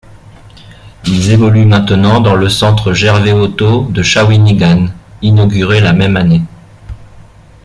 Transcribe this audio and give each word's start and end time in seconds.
Ils 1.05 1.29
évoluent 1.29 1.67
maintenant 1.67 2.21
dans 2.21 2.33
le 2.33 2.49
Centre 2.49 2.91
Gervais 2.91 3.33
Auto 3.33 3.83
de 3.83 4.01
Shawinigan, 4.01 4.87
inauguré 5.21 5.79
la 5.79 5.93
même 5.93 6.17
année. 6.17 6.41